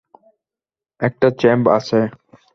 একটা 1.01 1.27
চ্যাম্প 1.39 1.65
আছে। 1.77 1.99